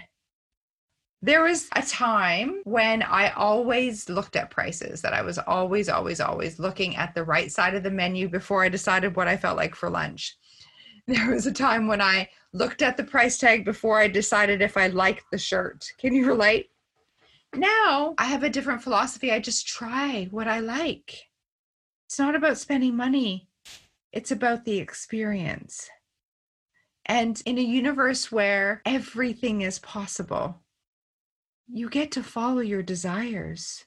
There 1.22 1.44
was 1.44 1.68
a 1.76 1.82
time 1.82 2.62
when 2.64 3.04
I 3.04 3.32
always 3.32 4.08
looked 4.08 4.38
at 4.38 4.50
prices, 4.50 5.02
that 5.02 5.14
I 5.14 5.22
was 5.22 5.38
always, 5.38 5.90
always, 5.90 6.22
always 6.22 6.60
looking 6.60 6.96
at 6.96 7.14
the 7.14 7.26
right 7.26 7.52
side 7.52 7.76
of 7.76 7.84
the 7.84 7.92
menu 7.92 8.30
before 8.30 8.64
I 8.64 8.70
decided 8.70 9.16
what 9.16 9.28
I 9.28 9.36
felt 9.36 9.58
like 9.58 9.76
for 9.76 9.90
lunch. 9.90 10.38
There 11.08 11.32
was 11.32 11.48
a 11.48 11.52
time 11.52 11.88
when 11.88 12.02
I 12.02 12.30
looked 12.54 12.84
at 12.84 12.96
the 12.96 13.04
price 13.04 13.40
tag 13.40 13.66
before 13.66 13.98
I 13.98 14.08
decided 14.08 14.62
if 14.62 14.78
I 14.78 14.88
liked 14.88 15.24
the 15.32 15.40
shirt. 15.40 15.92
Can 15.98 16.14
you 16.14 16.28
relate? 16.28 16.70
Now 17.56 18.14
I 18.20 18.26
have 18.26 18.44
a 18.44 18.50
different 18.50 18.84
philosophy. 18.84 19.32
I 19.32 19.40
just 19.40 19.68
try 19.68 20.28
what 20.30 20.48
I 20.48 20.60
like. 20.60 21.30
It's 22.06 22.20
not 22.20 22.36
about 22.36 22.60
spending 22.60 22.96
money, 22.96 23.50
it's 24.14 24.30
about 24.30 24.66
the 24.66 24.78
experience. 24.78 25.90
And 27.06 27.42
in 27.46 27.58
a 27.58 27.62
universe 27.62 28.32
where 28.32 28.84
everything 28.86 29.62
is 29.62 29.80
possible, 29.80 30.62
you 31.72 31.90
get 31.90 32.12
to 32.12 32.24
follow 32.24 32.62
your 32.62 32.82
desires. 32.82 33.86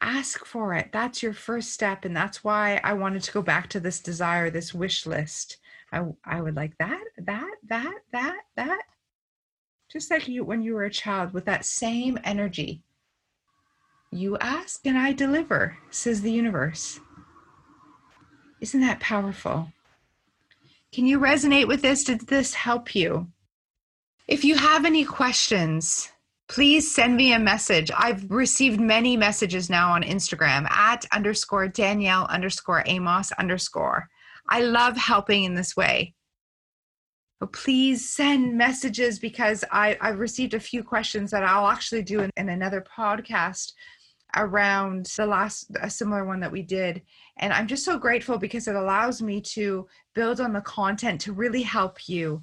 Ask 0.00 0.44
for 0.44 0.74
it. 0.74 0.90
That's 0.92 1.22
your 1.22 1.32
first 1.32 1.72
step. 1.72 2.04
And 2.04 2.16
that's 2.16 2.42
why 2.42 2.80
I 2.82 2.94
wanted 2.94 3.22
to 3.22 3.32
go 3.32 3.42
back 3.42 3.68
to 3.70 3.80
this 3.80 4.00
desire, 4.00 4.50
this 4.50 4.74
wish 4.74 5.06
list. 5.06 5.58
I, 5.92 6.02
I 6.24 6.40
would 6.40 6.56
like 6.56 6.76
that, 6.78 7.02
that, 7.18 7.50
that, 7.68 7.94
that, 8.12 8.40
that. 8.56 8.82
Just 9.90 10.10
like 10.10 10.26
you 10.26 10.44
when 10.44 10.62
you 10.62 10.74
were 10.74 10.84
a 10.84 10.90
child 10.90 11.32
with 11.32 11.44
that 11.44 11.64
same 11.64 12.18
energy. 12.24 12.82
You 14.10 14.36
ask 14.38 14.84
and 14.86 14.98
I 14.98 15.12
deliver, 15.12 15.76
says 15.90 16.22
the 16.22 16.32
universe. 16.32 17.00
Isn't 18.60 18.80
that 18.80 19.00
powerful? 19.00 19.72
Can 20.92 21.06
you 21.06 21.18
resonate 21.18 21.68
with 21.68 21.82
this? 21.82 22.04
Did 22.04 22.28
this 22.28 22.54
help 22.54 22.94
you? 22.94 23.28
If 24.26 24.44
you 24.44 24.56
have 24.56 24.84
any 24.84 25.04
questions, 25.04 26.10
please 26.48 26.94
send 26.94 27.16
me 27.16 27.32
a 27.32 27.38
message. 27.38 27.90
I've 27.96 28.30
received 28.30 28.80
many 28.80 29.16
messages 29.16 29.70
now 29.70 29.92
on 29.92 30.02
Instagram 30.02 30.70
at 30.70 31.06
underscore 31.12 31.68
Danielle 31.68 32.26
underscore 32.26 32.82
Amos 32.86 33.32
underscore. 33.32 34.08
I 34.48 34.60
love 34.60 34.96
helping 34.96 35.44
in 35.44 35.54
this 35.54 35.76
way. 35.76 36.14
But 37.40 37.52
please 37.52 38.08
send 38.08 38.56
messages 38.56 39.18
because 39.18 39.64
I, 39.72 39.98
I've 40.00 40.18
received 40.18 40.54
a 40.54 40.60
few 40.60 40.82
questions 40.82 41.30
that 41.30 41.42
I'll 41.42 41.68
actually 41.68 42.02
do 42.02 42.20
in, 42.20 42.30
in 42.36 42.48
another 42.48 42.84
podcast 42.96 43.72
around 44.36 45.06
the 45.16 45.26
last 45.26 45.70
a 45.80 45.90
similar 45.90 46.24
one 46.24 46.40
that 46.40 46.50
we 46.50 46.62
did 46.62 47.02
and 47.38 47.52
i'm 47.52 47.66
just 47.66 47.84
so 47.84 47.98
grateful 47.98 48.38
because 48.38 48.66
it 48.66 48.74
allows 48.74 49.22
me 49.22 49.40
to 49.40 49.86
build 50.14 50.40
on 50.40 50.52
the 50.52 50.60
content 50.62 51.20
to 51.20 51.32
really 51.32 51.62
help 51.62 52.08
you 52.08 52.42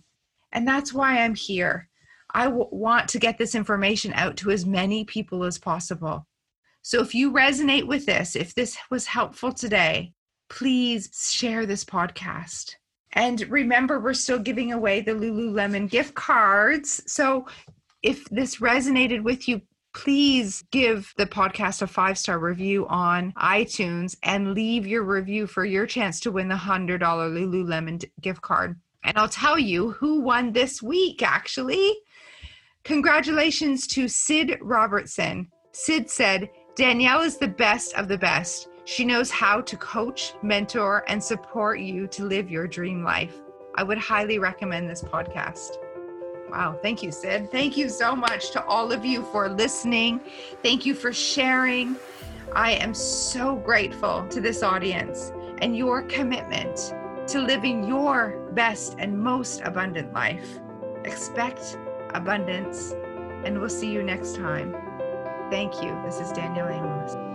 and 0.53 0.67
that's 0.67 0.93
why 0.93 1.19
i'm 1.19 1.35
here 1.35 1.89
I 2.33 2.45
w- 2.45 2.67
want 2.71 3.09
to 3.09 3.19
get 3.19 3.37
this 3.37 3.55
information 3.55 4.13
out 4.13 4.37
to 4.37 4.51
as 4.51 4.65
many 4.65 5.03
people 5.05 5.43
as 5.43 5.57
possible. 5.57 6.27
So 6.81 7.01
if 7.01 7.13
you 7.13 7.31
resonate 7.31 7.87
with 7.87 8.05
this, 8.05 8.35
if 8.35 8.55
this 8.55 8.77
was 8.89 9.05
helpful 9.05 9.53
today, 9.53 10.13
please 10.49 11.09
share 11.31 11.65
this 11.65 11.85
podcast. 11.85 12.75
And 13.13 13.41
remember, 13.49 13.99
we're 13.99 14.13
still 14.13 14.39
giving 14.39 14.71
away 14.71 15.01
the 15.01 15.11
Lululemon 15.11 15.89
gift 15.89 16.15
cards. 16.15 17.03
So 17.07 17.45
if 18.01 18.25
this 18.25 18.57
resonated 18.57 19.23
with 19.23 19.47
you, 19.47 19.61
please 19.93 20.63
give 20.71 21.13
the 21.17 21.25
podcast 21.25 21.81
a 21.81 21.87
five 21.87 22.17
star 22.17 22.39
review 22.39 22.87
on 22.87 23.33
iTunes 23.33 24.15
and 24.23 24.53
leave 24.53 24.87
your 24.87 25.03
review 25.03 25.47
for 25.47 25.65
your 25.65 25.85
chance 25.85 26.19
to 26.21 26.31
win 26.31 26.47
the 26.47 26.55
$100 26.55 26.99
Lululemon 26.99 28.09
gift 28.21 28.41
card. 28.41 28.79
And 29.03 29.17
I'll 29.17 29.29
tell 29.29 29.59
you 29.59 29.91
who 29.91 30.21
won 30.21 30.53
this 30.53 30.81
week, 30.81 31.21
actually. 31.21 31.97
Congratulations 32.83 33.85
to 33.87 34.07
Sid 34.07 34.57
Robertson. 34.61 35.47
Sid 35.71 36.09
said, 36.09 36.49
Danielle 36.75 37.21
is 37.21 37.37
the 37.37 37.47
best 37.47 37.93
of 37.93 38.07
the 38.07 38.17
best. 38.17 38.69
She 38.85 39.05
knows 39.05 39.29
how 39.29 39.61
to 39.61 39.77
coach, 39.77 40.33
mentor, 40.41 41.03
and 41.07 41.23
support 41.23 41.79
you 41.79 42.07
to 42.07 42.25
live 42.25 42.49
your 42.49 42.67
dream 42.67 43.03
life. 43.03 43.35
I 43.75 43.83
would 43.83 43.99
highly 43.99 44.39
recommend 44.39 44.89
this 44.89 45.03
podcast. 45.03 45.77
Wow. 46.49 46.77
Thank 46.81 47.03
you, 47.03 47.11
Sid. 47.11 47.51
Thank 47.51 47.77
you 47.77 47.87
so 47.87 48.15
much 48.15 48.51
to 48.51 48.65
all 48.65 48.91
of 48.91 49.05
you 49.05 49.23
for 49.25 49.47
listening. 49.47 50.19
Thank 50.63 50.85
you 50.85 50.95
for 50.95 51.13
sharing. 51.13 51.95
I 52.53 52.73
am 52.73 52.93
so 52.93 53.55
grateful 53.55 54.27
to 54.29 54.41
this 54.41 54.63
audience 54.63 55.31
and 55.59 55.77
your 55.77 56.01
commitment 56.03 56.93
to 57.27 57.39
living 57.39 57.87
your 57.87 58.49
best 58.53 58.95
and 58.97 59.17
most 59.17 59.61
abundant 59.63 60.11
life. 60.13 60.59
Expect 61.05 61.77
abundance, 62.13 62.93
and 63.45 63.59
we'll 63.59 63.69
see 63.69 63.91
you 63.91 64.03
next 64.03 64.35
time. 64.35 64.75
Thank 65.49 65.81
you. 65.81 65.99
This 66.05 66.19
is 66.19 66.31
Danielle 66.31 66.69
Amos. 66.69 67.30